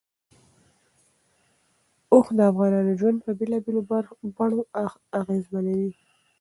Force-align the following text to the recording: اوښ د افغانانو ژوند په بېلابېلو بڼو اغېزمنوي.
اوښ 2.11 2.27
د 2.37 2.39
افغانانو 2.51 2.91
ژوند 2.99 3.17
په 3.25 3.31
بېلابېلو 3.39 3.81
بڼو 4.37 4.61
اغېزمنوي. 5.19 5.91